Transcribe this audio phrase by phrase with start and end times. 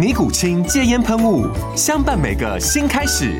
[0.00, 1.46] 尼古清戒烟喷雾，
[1.76, 3.38] 相伴每个新开始。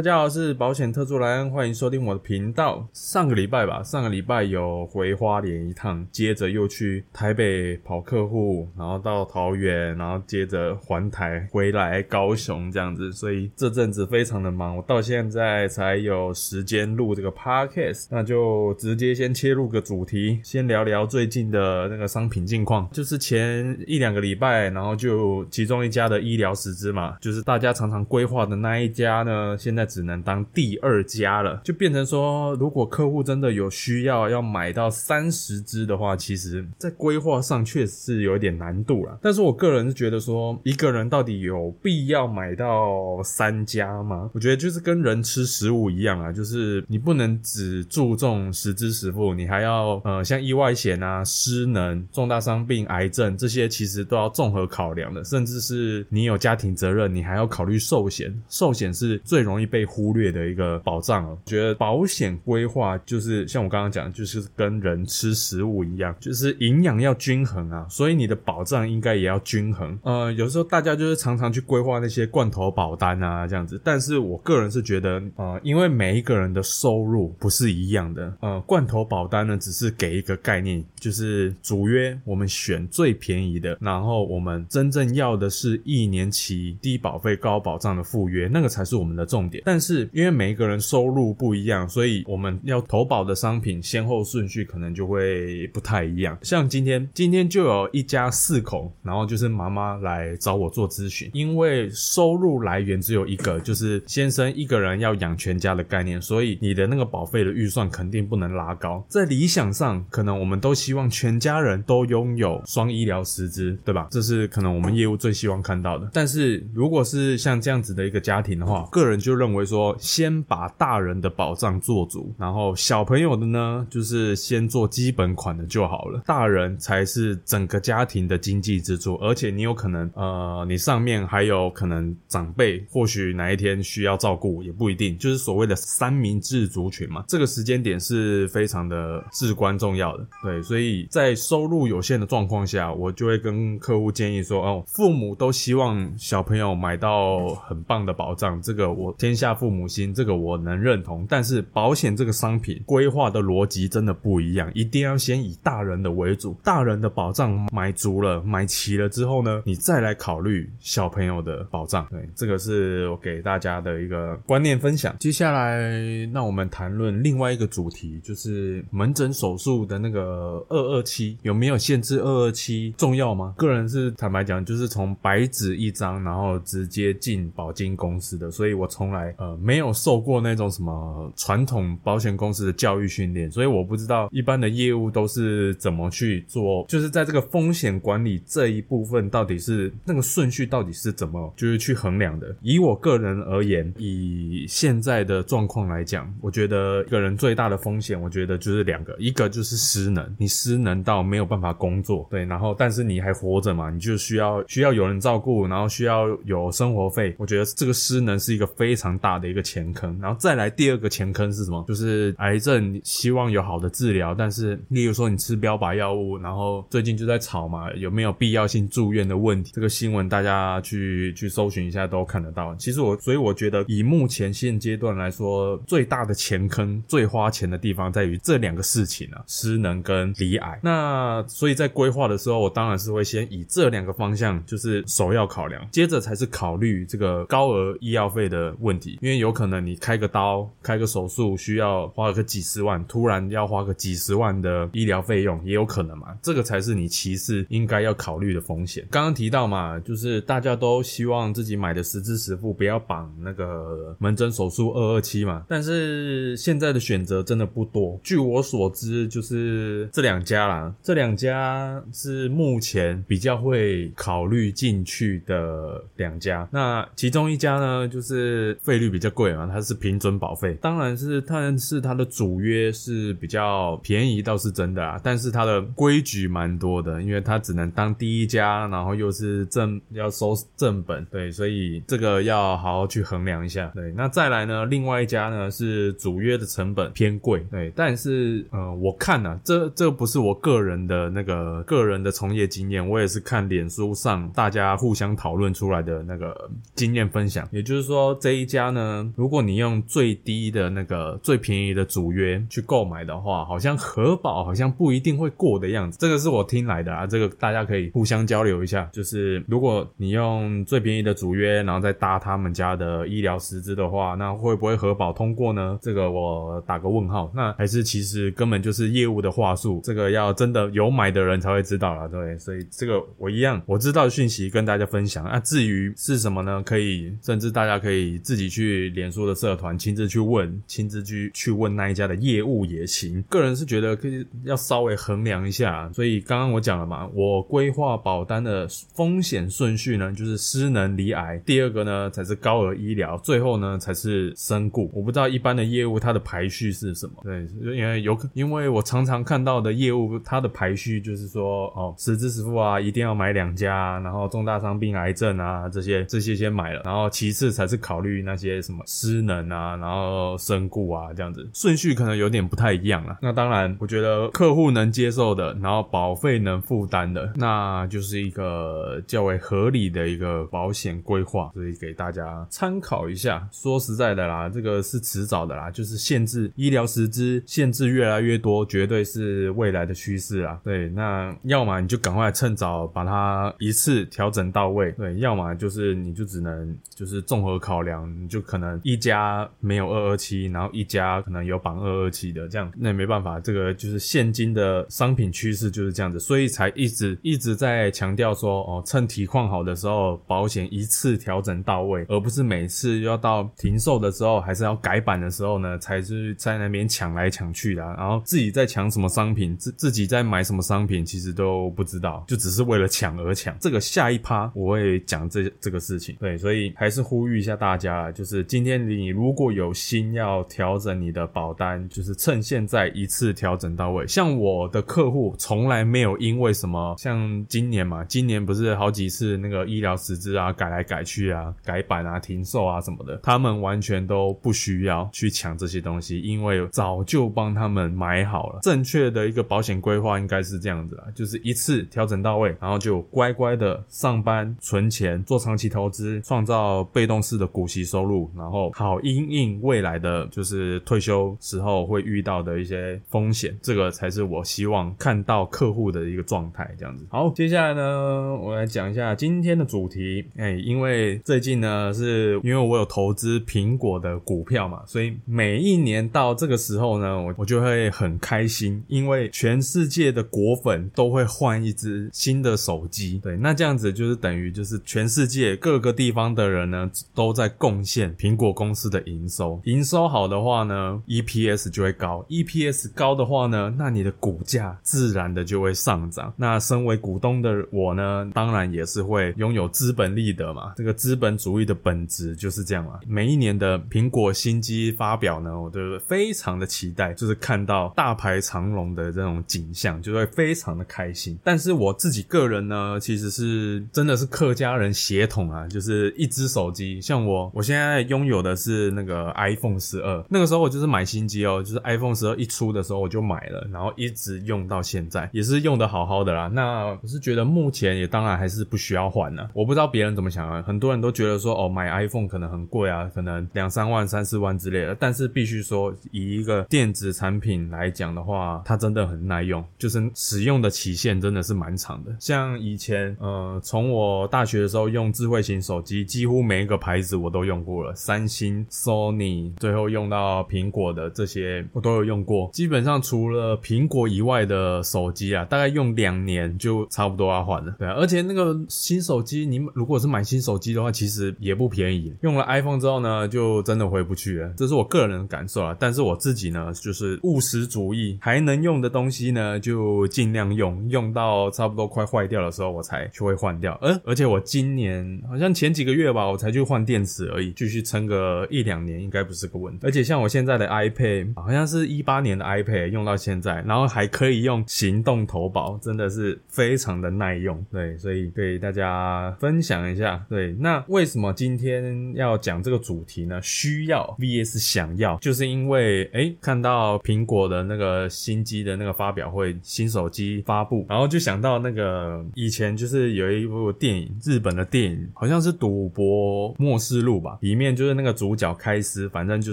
[0.00, 2.88] 大家好，我是保险特助莱恩，欢迎收听我的频道。
[2.94, 29.89] 上个礼拜吧，上个礼拜有回花莲一趟，接着又去台北跑客户，然后到桃园，然后接着环台回来高雄这样子，所以这阵子非常的忙，我到现在才有时间录这个 podcast，那就直接先切入个主题，先聊聊最近的那个商品近况，就是前一两个礼拜，然后就其中一家的医疗实支嘛，就是大家常常规划的那一家呢，现在。
[29.90, 39.18] 只能当第二家了，就变成说，如果客户真的有需要要买到三十支的话，其实在规划上确实是有一点难度了。
[39.20, 44.30] 但是我个人是觉得说，一个人到底有必要买到三家吗？
[44.32, 55.24] 我觉得就是跟人吃食物一样啊，就是你不能只注重实支实付，你还要呃像意外险啊、失能、重大伤病、癌症这些，其实都要综合考量的。
[55.24, 69.98] 甚至是你有家庭责任，你还要考虑寿险，寿险是最容易被被忽略的一个保障哦，觉得保险规划就是像我刚刚讲，就是跟人吃食物一样，就是营养要均衡啊，所以你的保障应该也要均衡。
[70.02, 89.62] 呃，有时候大家就是常常去规划那些罐头保单啊这样子，但是我个人是觉得，呃，因为每一个人的收入不是一样的，呃，罐头保单呢只是给一个概念，就是主约我们选最便宜的，然后我们真正要的是一年期低保费高保障的附约，那个才是我们的重点。
[89.70, 96.36] 但是因为每一个人收入不一样，所以我们要投保的商品先后顺序可能就会不太一样。
[96.42, 109.06] 像今天，今天就有一家四口，然后就是妈妈来找我做咨询，因为收入来源只有一个，就是先生一个人要养全家的概念，所以你的那个保费的预算肯定不能拉高。
[109.08, 114.08] 在理想上，可能我们都希望全家人都拥有双医疗师资，对吧？
[114.10, 116.10] 这是可能我们业务最希望看到的。
[116.12, 119.59] 但是如果是像这样子的一个家庭的话，个人就认为。
[119.66, 126.22] 说先把大人的保障做足，然后小朋友的呢，就是先做基本款的就好了。
[126.24, 137.24] 大人才是整个家庭的经济支柱，而且你有可能，呃，你上面还有可能长辈，或许哪一天需要照顾也不一定，就是所谓的三明治族群嘛。
[137.28, 140.62] 这个时间点是非常的至关重要的，对。
[140.62, 149.49] 所以在收入有限的状况下，我就会跟客户建议说，哦，父母都希望小朋友买到很棒的保障，这个我天下。
[149.54, 162.06] 父母心，这个我能认同，但是保险这个商品规划的逻辑真的不一样，一定要先以大人的为主，大人的保障买足了、买齐了之后呢，你再来考虑小朋友的保障。
[162.10, 165.14] 对，这个是我给大家的一个观念分享。
[165.18, 172.18] 接下来，那我们谈论另外一个主题，就是门诊手术的那个二二七有没有限制？
[172.18, 173.54] 二二七重要吗？
[173.56, 179.29] 个人是坦白讲，就是从白纸一张，然后直接进保金公司的，所以我从来。
[179.38, 192.54] 呃，没有受过那种什么传统保险公司的教育训练，所以我不知道一般的业务都是怎么去做，就是在这个风险管理这一部分，到底是那个顺序到底是怎么，就是去衡量的。
[192.62, 209.10] 以我个人而言，以现在的状况来讲，我觉得一个人最大的风险，我觉得就是两个，一个就是失能，你失能到没有办法工作，对，然后但是你还活着嘛，你就需要需要有人照顾，然后需要有生活费，我觉得这个失能是一个非常。
[209.20, 210.18] 大的一个前坑。
[210.20, 211.84] 然后再来第二个前坑是什么？
[211.86, 219.72] 就是癌症希望有好的治疗，但是例如说你吃标靶药物，然后最近就在吵嘛，有没有必要性住院的问题？
[219.74, 222.74] 这个新闻大家去去搜寻一下都看得到。
[222.76, 230.80] 其实我所以我觉得以目前现阶段来说，最大的前坑、最花钱的地方在于这两个事情啊，失能跟离癌。
[230.82, 246.28] 那所以在规划的时候，我当然是会先以这两个方向就是首要考量，接着才是考虑这个高额医药费的问题，因为有可能你开个刀、开个手术需要花个几十万，突然要花个几十万的医疗费用，也有可能嘛。
[246.42, 249.06] 这个才是你其次应该要考虑的风险。
[249.10, 255.64] 刚刚提到嘛，就是大家都希望自己买的实支实付，不要绑那个门诊手术二二七嘛。
[255.68, 266.68] 但是现在的选择真的不多，据我所知，就是这两家啦，这两家是目前比较会考虑进去的两家。
[266.70, 275.20] 那其中一家呢，就是费率比较贵嘛，它是平准保费，当然是但是它的主约是比较便宜，倒是真的啊。
[275.24, 283.90] 但是它的规矩蛮多的，因为它只能当第一家，然后又是正要收正本，对，所以这个要好好去衡量一下。
[283.94, 297.66] 对，那再来呢，另外一家呢是主约的成本偏贵，对，但是呃，我看呢，这这不是我个人的那个个人的从业经验，我也是看脸书上大家互相讨论出来的那个经验分享。
[297.70, 306.18] 也就是说，这一家呢，如果你用最低的那个最便宜的主约去购买的话，好像核保好像不一定会过的样子。
[306.20, 309.08] 这个是我听来的啊，这个大家可以互相交流一下。
[309.12, 315.98] 就是如果你用最便宜的主约，然后再搭他们家的医疗实资的话，那会不会核保通过呢？
[316.02, 317.50] 这个我打个问号。
[317.54, 322.58] 那还是其实根本就是业务的话术，这个要真的有买的人才会知道了，对。
[322.58, 325.58] 所以这个我一样我知道讯息跟大家分享啊。
[325.60, 326.82] 至于是什么呢？
[326.84, 333.42] 可以甚至大家可以自己去去脸书的社团亲自去问，亲自去去问那一家的业务也行。
[333.42, 336.10] 个人是觉得可以要稍微衡量一下。
[336.14, 345.10] 所以刚刚我讲了嘛，我规划保单的风险顺序呢，就是失能离癌，第二个呢才是高额医疗，最后呢才是身故。
[345.12, 347.34] 我不知道一般的业务它的排序是什么。
[347.42, 363.38] 对，因为有，因为我常常看到的业务它的排序就是说，哦，实支实付啊，一定要买两家，然后重大伤病、癌症啊这些这些先买了，然后其次才是考虑那些什么失能啊，然后身故啊这样子，顺序可能有点不太一样了。
[363.40, 373.66] 那当然，我觉得客户能接受的，然后保费能负担的，那就是一个较为合理的一个保险规划，所以给大家参考一下。
[373.72, 380.78] 说实在的啦，这个是迟早的啦，就是限制医疗实支限制越来越多，绝对是未来的趋势啦。
[380.84, 413.76] 对，那要么你就赶快趁早把它一次调整到位，对，要么就是你就只能就是综合考量，你就可能一家没有二二七，然后一家可能有绑二二七的，这样那也没办法，这个就是现今的商品趋势就是这样子，所以才一直一直在强调说，哦，趁体况好的时候，保险一次调整到位，而不是每次要到停售的时候，还是要改版的时候呢，才是在那边抢来抢去的，然后自己在抢什么商品，自自己在买什么商品，其实都不知道，就只是为了抢而抢。
[413.78, 424.26] 这个下一趴我会讲这这个事情，对，所以还是呼吁一下大家，就是今天你如果有心要调整你的保单，就是趁现在一次调整到位。
[424.26, 438.78] 像我的客户从来没有因为什么，像今年嘛，今年不是好几次那个医疗实质啊改来改去啊、改版啊、停售啊什么的，他们完全都不需要去抢这些东西，因为早就帮他们买好了。
[438.80, 456.88] 正确的一个保险规划应该是这样子啊，就是一次调整到位，然后就乖乖的上班存钱，做长期投资，创造被动式的股息收入，然后好因应未来的就是退休时候会遇到的一些风险，这个才是我希望看到客户的一个状态。
[456.98, 460.44] 这样子，好，接下来呢，我来讲一下今天的主题。
[460.56, 473.40] 哎，因为最近呢，是因为我有投资苹果的股票嘛，所以每一年到这个时候呢，我我就会很开心，因为全世界的果粉都会换一只新的手机。
[473.42, 479.80] 对，那这样子就是等于就是全世界各个地方的人呢，都在贡献苹果公司的营收。
[479.84, 486.52] 营收好的话呢，EPS 就会高；EPS 高的话呢，那你的股价自然的就会上涨。
[486.56, 490.92] 那身为股东的我呢，当然也是会拥有资本利得嘛。
[490.96, 493.20] 这个资本主义的本质就是这样嘛。
[493.26, 501.58] 每一年的苹果新机发表呢，我都非常的期待，就是看到大排长龙的这种景象，就会非常的开心。
[501.62, 507.20] 但是我自己个人呢，其实是真的是客家人血统啊，就是一只手机。
[507.20, 516.66] 像我，我现在现在拥有的是那个 iPhone 十二，那个时候我就是买新机哦，就是 iPhone 十二一出的时候我就买了，然后一直用到现在，也是用的好好的啦。
[516.66, 519.68] 那我是觉得目前也当然还是不需要换呢。
[519.74, 525.14] 我不知道别人怎么想啊，很多人都觉得说哦，买 iPhone 可能很贵啊，可能两三万、三四万之类的。
[525.14, 532.34] 但是必须说，以一个电子产品来讲的话，它真的很耐用，就是使用的期限真的是蛮长的。
[532.40, 542.68] 像以前呃，从我大学的时候用智慧型手机，几乎每一个牌子我都用过三星、Sony，最后用到苹果的这些我都有用过。
[542.72, 547.94] 基本上除了苹果以外的手机啊，大概用两年就差不多要换了。
[547.98, 552.34] 对啊，而且那个新手机，你如果是买新手机的话，其实也不便宜。
[552.42, 555.96] 用了 iPhone 之后呢，就真的回不去了，这是我个人的感受啊。
[555.98, 563.98] 但是我自己呢，就是务实主义，还能用的东西呢，就尽量用，用到差不多快坏掉的时候，我才就会换掉。
[564.00, 570.00] 而而且我今年好像前几个月吧，我才去换电池而已，继撑个一两年应该不是个问题。
[570.02, 577.84] 而且像我现在的 iPad，好像是一八年的 iPad 用到现在，然后还可以用行动投保，真的是非常的耐用。
[577.90, 580.44] 对，所以给大家分享一下。
[580.48, 583.60] 对，那为什么今天要讲这个主题呢？
[583.62, 599.72] 需要 VS 想要，就是因为哎看到苹果的那个新机的那个发表会，新手机发布，然后就想到那个以前就是有一部电影，日本的电影，好像是《赌博末世录》吧，里面就是那个主角开司，反正就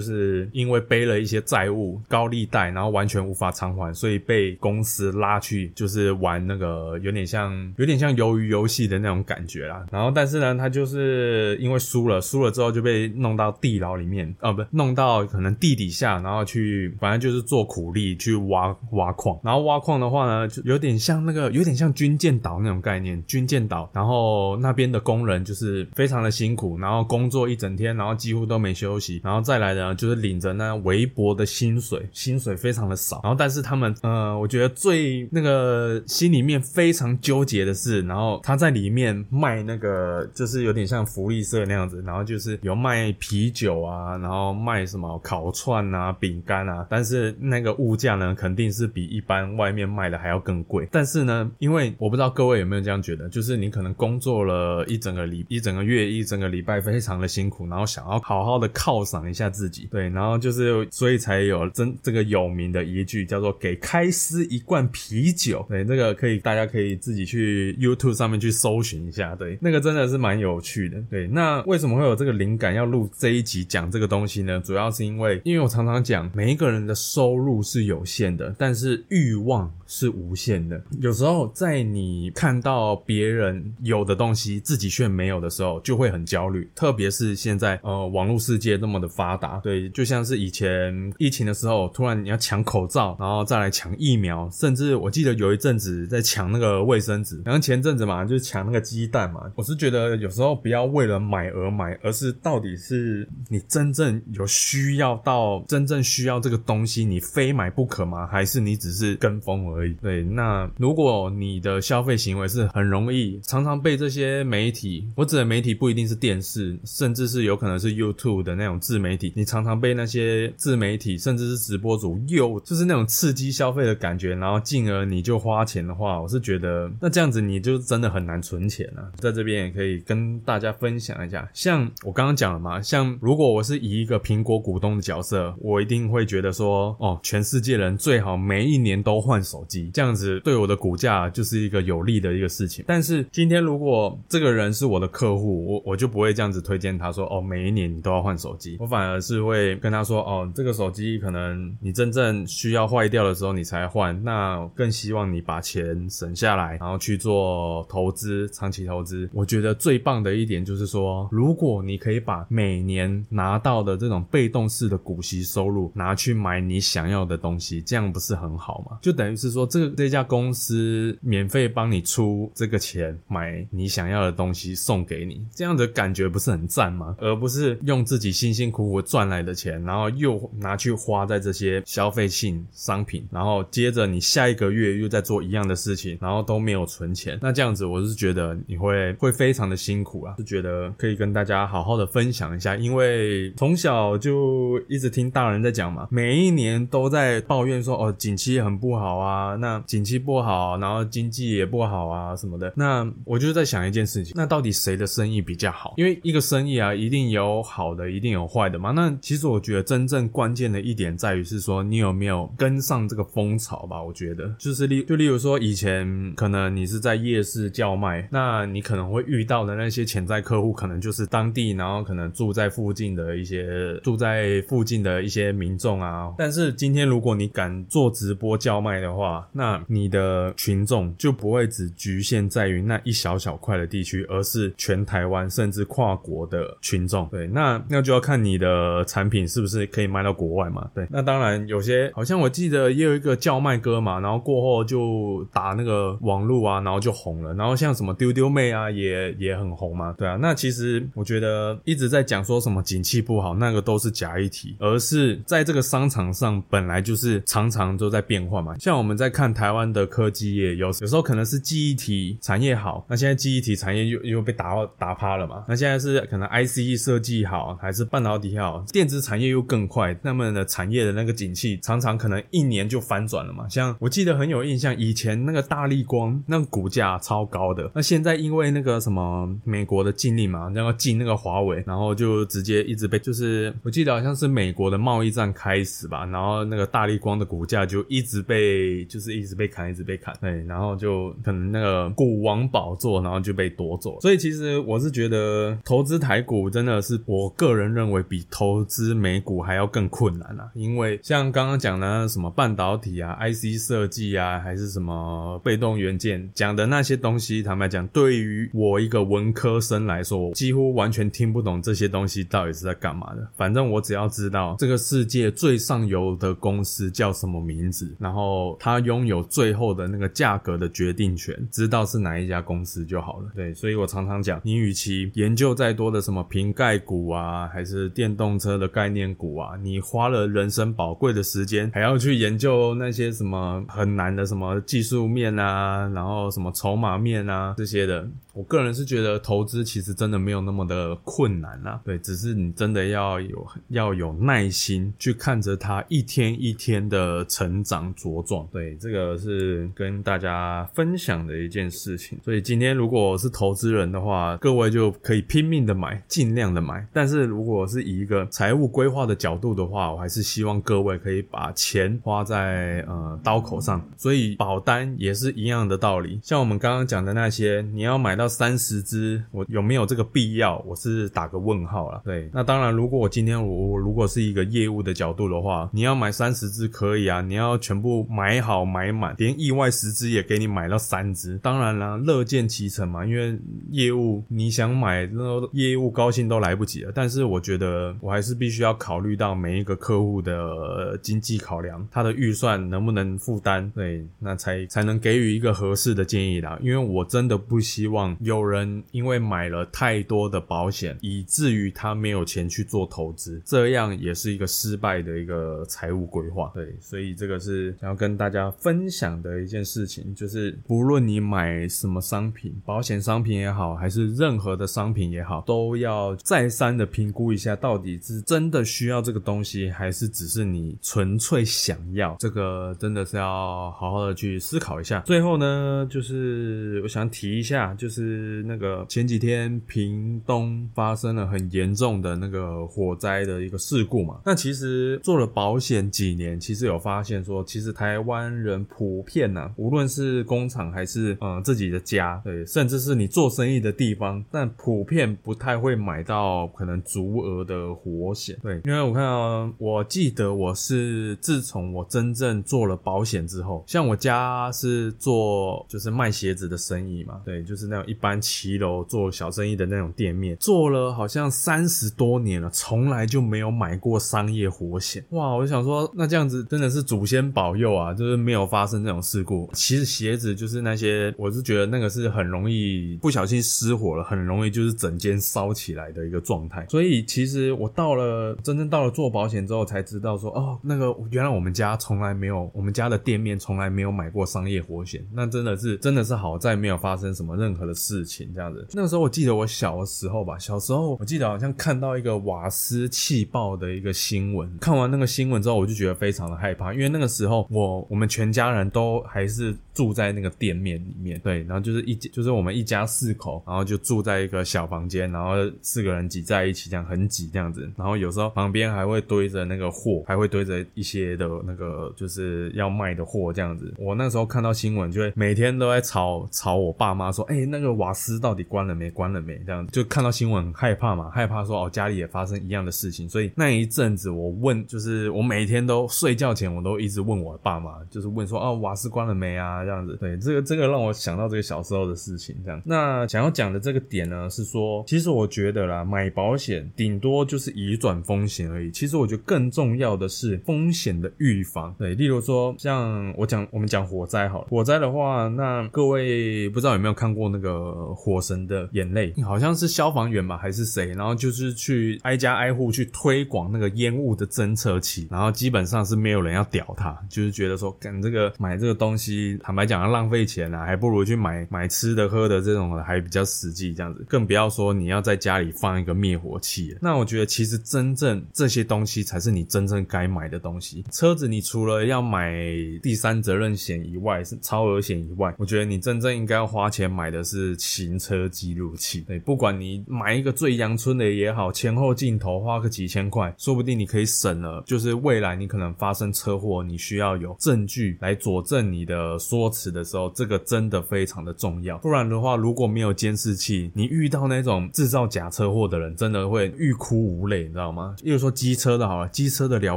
[0.00, 9.84] 是因为背了一些债务、高利贷，然后完全无法偿还，所以被公司拉去就是玩那个有点像有点像鱿鱼游戏的那种感觉啦。
[9.92, 19.38] 然后但是呢，他就是因为输了，输了之后就被弄到地牢里面，啊不，弄到可能地底下，然后去反正就是做苦力去挖挖矿。
[19.44, 33.20] 然后挖矿的话呢，就有点像那个有点像军舰岛那种概念，军舰岛，然后那边的工人就是非常的辛苦，然后工作一整天，然后几乎都没休息，然后再来的就是领着那微薄的薪水，薪水非常的少。
[33.24, 50.88] 然后但是他们，呃，我觉得最那个心里面非常纠结的是，然后他在里面卖那个就是有点像福利社那样子，然后就是有卖啤酒啊，然后卖什么烤串啊、饼干啊，但是那个物价呢肯定是比一般外面卖的还要更贵。
[50.92, 71.26] 但是呢，因为我不知道各位有没有这样觉得，就是你可能工作了一整个礼一整个月一整个礼拜非常的辛苦，然后想要好好的犒赏一下自己，对，然后就是所以才有真这个有名的一句叫做“给开司一罐啤酒”，对，这个可以大家可以自己去 YouTube 上面去搜寻一下，对，那个真的是蛮有趣的，对。
[71.26, 74.60] 那为什么会有这个灵感要录这一集讲这个东西呢？
[74.64, 80.80] 主要是因为，因为我常常讲，每一个人的收入是有限的，但是欲望是无限的。
[81.00, 86.68] 有时候在你看到别人有的东西，自己却没有的时候，就会很焦虑。
[86.74, 99.42] 特别是现在在，呃，网络世界那么的发达，对，就像是以前疫情的时候，突然你要抢口罩，然后再来抢疫苗，甚至我记得有一阵子在抢那个卫生纸，然后前阵子嘛，就是抢那个鸡蛋嘛。
[99.54, 108.26] 我是觉得有时候不要为了买而买，而是到底是你真正有需要到真正需要这个东西，你非买不可吗？
[108.26, 109.92] 还是你只是跟风而已？
[109.94, 129.10] 对，那如果你的消费行为是很容易常常被这些媒体，我指的媒体不一定是电视，甚至是有可能是 YouTube 的那种自媒体，你常常被那些自媒体甚至是直播主诱，就是那种刺激消费的感觉，然后进而你就花钱的话，我是觉得那这样子你就真的很难存钱啊。
[129.16, 142.84] 在这边也可以跟大家分享一下，像我刚刚讲了嘛，像如果我是以一个苹果股东的角色，我一定会觉得说，哦，全世界人最好每一年都换手机，这样子对我的股价就是一个有利的一个事情。
[142.86, 159.28] 但是今天如果这个人是我的客户，我我就不会这样子推荐他说，哦，每一年你都要换手机，我反而是会跟他说，哦，这个手机可能你真正需要坏掉的时候你才换，那更希望你把钱省下来，然后去做投资，长期投资。
[159.32, 168.98] 我觉得最棒的一点就是说，如果你可以把每年拿到的这种被动式的股息收入拿去买你想要的东西，这样不是很好吗？
[169.00, 177.16] 就等于是说，这个这家公司免费帮你出这个钱买你想要的东西送给你，这样的感觉不是很赞吗？
[177.18, 205.94] 而不是用自己辛辛苦苦赚来的钱，然后又拿去花在这些消费性商品，然后接着你下一个月又在做一样的事情，然后都没有存钱，那这样子我是觉得你会会非常的辛苦啊，是觉得可以跟大家好好的分享一下，因为从小就一直听大人在讲嘛，每一年都在抱怨说哦，景气很不好啊，那景气不好，然后经济也不好啊什么的，那我就在想一件事情，那到底谁的生意比较好？
[205.96, 208.90] 因为一个生意啊，一定有好的，一定有坏的嘛。
[208.90, 214.02] 那其实我觉得真正关键的一点在于是说，你有没有跟上这个风潮吧？
[214.02, 226.32] 我觉得就是例就例如说，以前可能你是在夜市叫卖，那你可能会遇到的那些潜在客户，可能就是当地，然后可能住在附近的一些住在附近的一些民众啊。
[226.36, 237.17] 但是今天如果你敢做直播叫卖的话，那你的群众就不会只局限在于那一小小块的地区，而是全台湾甚至跨国的群众。
[237.30, 240.88] 对，那那就要看你的产品是不是可以卖到国外嘛。
[240.94, 247.54] 对，那当然有些好像我记得也有一个叫卖哥嘛，然后过后就打那个网络啊，然后就红了。
[247.54, 250.12] 然后像什么丢丢妹啊，也也很红嘛。
[250.18, 258.76] 对啊，那其实我觉得一直在讲说什么景气不好，那个都是假议题，而是在这个商场上本来就是常常都在变化嘛。
[258.78, 265.64] 像我们在看台湾的科技业，有有时候可能是记忆体产业好，那现在记忆体产业又又被打打趴了嘛。
[265.68, 273.66] 那现在是可能 I C E 设计好，还是半导体好，电子产业又更快，那么的产业的那个景气常常可能一年就翻转了嘛。
[273.66, 294.20] 像我记得很有印象，以前那个大力光那个股价超高的，那现在因为那个什么美国的禁令嘛，然后禁那个华为，然后就直接一直被就是我记得好像是美国的贸易战开始吧，然后那个大力光的股价就一直被就是一直被砍，一直被砍，对，然后就可能那个股王宝座，然后就被夺走。
[294.20, 313.48] 所以其实我是觉得投资台股真的是我个人认为比投资美股还要更困难啊，因为像刚刚讲的什么半导体啊、IC 设计啊，还是什么被动元件讲的那些东西，坦白讲，对于我一个文科生来说，几乎完全听不懂这些东西到底是在干嘛的。
[313.56, 323.50] 反正我只要知道这个世界最上游的公司叫什么名字，然后它拥有最后的那个价格的决定权，知道是哪一家公司就好了。
[323.54, 338.24] 对，所以我常常讲，你与其研究再多的什么瓶盖股啊，还是电动车的概念股啊，你花了人生宝贵的时间，还要去研究那些什么很难的什么技术面啊，然后什么筹码面啊这些的。
[338.58, 352.36] 我个人是觉得投资其实真的没有那么的困难啊，对，只是你真的要有要有耐心去看着它一天一天的成长茁壮，对，这个是跟大家分享的一件事情。
[352.42, 357.06] 所以今天如果是投资人的话，各位就可以拼命的买，尽量的买。
[357.12, 364.04] 但是如果是以一个财务规划的角度的话，我还是希望各位可以把钱花在呃刀口上。
[364.16, 368.47] 所以保单也是一样的道理，像我们刚刚讲的那些，你要买到。
[368.48, 370.78] 三十只，我有没有这个必要？
[370.86, 372.22] 我是打个问号了。
[372.24, 381.58] 对，那当然，如果我今天我我如果是一个业务的角度的话，你要买三十只可以啊，你要全部买好买满，连意外十只也给你买到三只。
[381.58, 383.58] 当然了，乐见其成嘛，因为
[383.90, 387.12] 业务你想买，那业务高兴都来不及了。
[387.14, 396.78] 但是我觉得我还是必须要考虑到每一个客户的经济考量，他的预算能不能负担，对，那才才能给予一个合适的建议啦。
[396.82, 398.36] 因为我真的不希望。
[398.40, 406.70] 有人因为买了太多的保险，以至于他没有钱去做投资，这样也是一个失败的一个财务规划。
[406.74, 422.36] 对，所以这个是想要跟大家分享的一件事情，就是不论你买什么商品，保险商品也好，还是任何的商品也好，都要再三的评估一下，到底是真的需要这个东西，还是只是你纯粹想要。
[422.38, 425.20] 这个真的是要好好的去思考一下。
[425.20, 428.27] 最后呢，就是我想提一下，就是。
[428.28, 434.40] 是那个前几天屏东发生了很严重的那个火灾的一个事故嘛？
[434.44, 448.56] 那其实做了保险几年，其实有发现说，其实台湾人普遍呢，无论是工厂还是嗯自己的家，对，甚至是你做生意的地方，但普遍不太会买到可能足额的火险。
[448.62, 458.18] 对，因为我看到，我记得我是自从我真正做了保险之后，像我家是做就是卖鞋子的生意嘛，对，就是那种一。
[458.20, 465.24] 般骑楼做小生意的那种店面，做了好像三十多年了，从来就没有买过商业火险。
[465.30, 469.70] 哇，我就想说，那这样子真的是祖先保佑啊，就是没有发生这种事故。
[469.72, 476.84] 其实鞋子就是那些，我是觉得那个是很容易不小心失火了，很容易就是整间烧起来的一个状态。
[476.90, 485.24] 所以其实我到了真正到了做保险之后，才知道说，哦，那个原来我们家从来没有，我们家的店面从来没有买过商业火险。
[485.32, 487.94] 那真的是真的是好在没有发生什么任何的。
[487.98, 507.90] 事情这样子，那个时候我记得我小的时候吧，小时候我记得好像看到一个瓦斯气爆的一个新闻，看完那个新闻之后，我就觉得非常的害怕，因为那个时候我我们全家人都还是住在那个店面里面，对，然后就是一就是我们一家四口，然后就住在一个小房间，然后四个人挤在一起，这样很挤这样子。
[507.96, 513.92] 然后有时候旁边还会堆着那个货，还会堆着一些的那个就是要卖的货这样子。
[513.98, 519.10] 我那时候看到新闻，就会每天都在吵吵我爸妈说，哎，那个瓦斯到底关了没？
[519.10, 519.58] 关了没？
[519.66, 523.28] 这样子就看到新闻很害怕嘛，害怕说哦家里也发生一样的事情。
[523.28, 529.84] 所以那一阵子我问，就是我每天都睡觉前我都一直问我爸妈，就是问说哦瓦斯关了没啊？
[529.84, 530.16] 这样子。
[530.20, 532.56] 对，这个这个让我想到这个小时候的事情。
[532.64, 538.90] 这样，那想要讲的这个点呢，是说，其实我觉得啦，买保险顶多就是移转风险而已。
[538.90, 541.94] 其实我觉得更重要的是风险的预防。
[541.98, 549.32] 对，例如说，像我讲，我们讲火灾好了，火灾的话，那各位不知道有没有看过那个《呃火神的眼泪》？
[549.44, 551.14] 好像是消防员吧，还是谁？
[551.14, 566.96] 然后就是去挨家挨户去推广那个烟雾的侦测器，然后基本上是没有人要屌他，就是觉得说，干这个买这个东西，坦白讲要浪费钱啊，还不如去买买吃的喝的这种还比较实际，这样子，更不要说你要在家里放一个灭火器。
[567.00, 571.04] 那我觉得其实真正这些东西才是你真正该买的东西。
[571.10, 572.54] 车子你除了要买
[573.02, 579.20] 第三责任险以外，是超额险以外，我觉得你真正应该要花钱买的是行车记录器。
[579.22, 584.82] 对，不管你买一个最阳春的也好，前后镜头花个几千块，说不定你可以省了。
[584.86, 591.98] 就是未来你可能发生车祸，你需要有证据来佐证你的说辞的时候，这个真的非常的重要。
[591.98, 598.14] 不然的话，如果没有监视器，你遇到那种制造假车祸的人，真的会欲哭无泪，你知道吗？
[598.22, 599.96] 例如说机车的好了，机车的了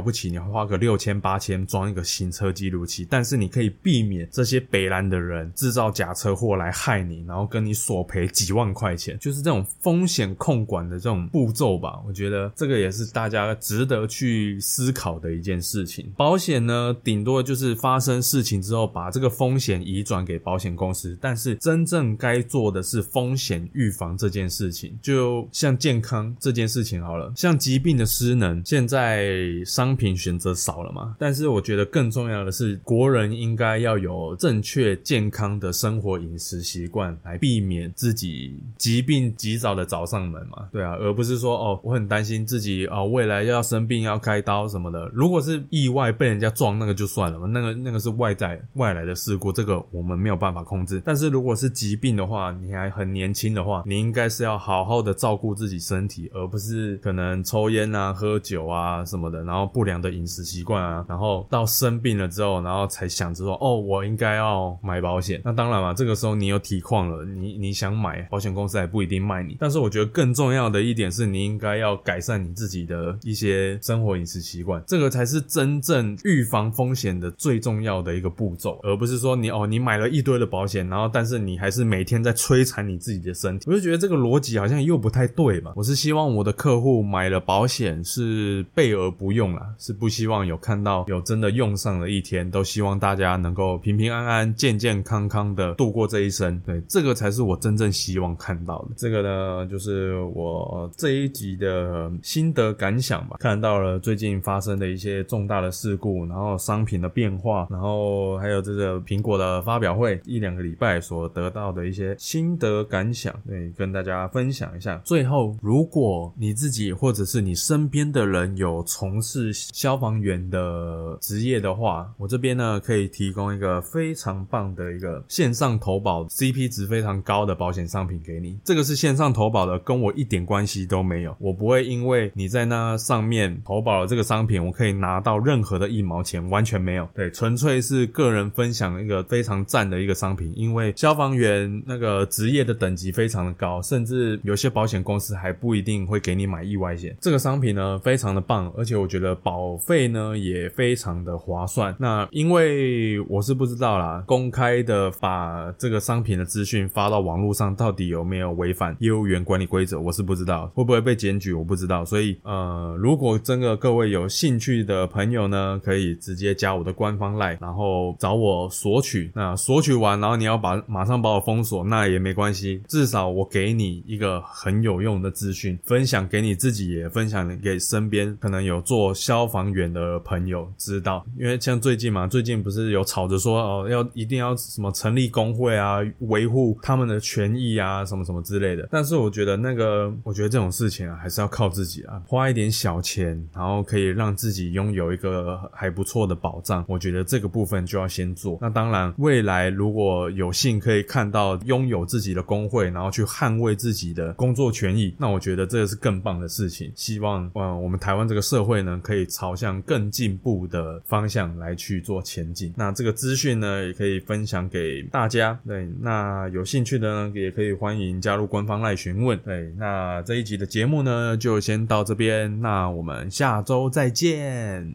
[0.00, 12.00] 不起，你花个六千八千装一个行车记录器，但是你可以避免这些北兰的人制造假车祸来害你，然后跟你索赔几万块钱，就是这种风险控管的这种步骤吧。
[12.06, 16.12] 我觉得这个也是大家值得去思考的一件事情。
[16.16, 31.14] 保险呢，顶多就是发生事情之后，把这个风险移转给保险公司，但是真正该做的是风险预防这件事情，就像健康这件事情好了，像疾病的失能，现在商品选择少了嘛？
[31.18, 40.66] 但是我觉得更重要的是，国人应该要有正确健康的生活饮食习惯，来避避免自己疾病及早的找上门嘛？
[40.72, 45.06] 对啊，而不是说哦，我很担心自己哦，未来要生病要开刀什么的。
[45.12, 51.02] 如果是意外被人家撞，那个就算了嘛，那个那个是外在外来的事故，这个我们没有办法控制。
[51.04, 65.42] 但是如果是疾病的话，你还很年轻的话，你应该是要好好的照顾自己身体，而不是可能抽烟啊、喝酒啊什么的，然后不良的饮食习惯啊，然后到生病了之后，然后才想着说，哦，我应该要买保险。
[65.44, 69.56] 那当然嘛，这个时候你有体况了，你你你想买，保险公司还不一定卖你。
[69.58, 85.72] 但是我觉得更重要的一点是，你应该要改善你自己的一些生活饮食习惯，这个才是真正预防风险的最重要的一个步骤，而不是说你哦，你买了一堆的保险，然后但是你还是每天在摧残你自己的身体，我就觉得这个逻辑好像又不太对嘛。
[85.74, 96.60] 我是希望我的客户买了保险是备而不用啦，是不希望有看到有真的用上的一天，都希望大家能够平平安安、健健康康的度过这一生。
[96.64, 98.88] 对，这个才是我真正希望看到的。
[98.96, 103.36] 这个呢，就是我这一集的心得感想吧。
[103.38, 115.00] 看到了最近发生的一些重大的事故，然后商品的变化，然后还有这个苹果的发表会一两个礼拜所得到的一些心得感想，对，跟大家分享一下。
[115.04, 128.58] 最后，如果你自己或者是你身边的人有从事消防员的职业的话，我这边呢可以提供一个非常棒的一个线上投保，CP 值非常高的保险商品给你。
[128.64, 131.36] 这个是线上投保的，跟我一点关系都没有。
[131.38, 137.08] 我不会因为你在那上面投保了这个商品，我可以拿到任何的一毛钱，完全没有。
[137.14, 140.52] 对，纯粹是个人分享一个非常赞的一个商品。
[140.56, 147.16] 因为消防员那个职业的等级非常的高，甚至有些保险公司还不一定会给你买意外险。
[147.20, 151.94] 这个商品呢非常的棒，而且我觉得保费呢也非常的划算。
[151.98, 162.04] 那因为我是不知道啦，公开的把这个商品的资讯发发到网络上，到底有没有违反业务员管理规则，我是不知道，会不会被检举，我不知道。
[162.04, 169.32] 所以呃，如果真的各位有兴趣的朋友呢，可以直接加我的官方 line，然后找我索取。
[169.34, 181.26] 那索取完，然后你要把马上把我封锁，那也没关系，至少我给你一个很有用的资讯，分享给你自己，也分享给身边可能有做消防员的朋友知道。
[181.36, 188.86] 因为像最近嘛，最近不是有吵着说哦，要一定要什么成立工会啊，维护他他们的权益啊，什么什么之类的。
[188.90, 196.84] 但是我觉得那个，我觉得这种事情啊，还是要靠自己啊，花一点小钱，然后可以让自己拥有一个还不错的保障。
[196.86, 198.58] 我觉得这个部分就要先做。
[198.60, 206.92] 那当然，未来如果有幸可以看到拥有自己的工会，然后去捍卫自己的工作权益，那我觉得这个是更棒的事情。
[206.94, 212.70] 希望嗯我们台湾这个社会呢，可以朝向更进步的方向来去做前进。
[212.76, 215.58] 那这个资讯呢，也可以分享给大家。
[215.66, 219.38] 对，那有幸兴趣的呢，也可以欢迎加入官方来询问。
[219.38, 222.60] 对，那这一集的节目呢，就先到这边。
[222.60, 224.92] 那我们下周再见。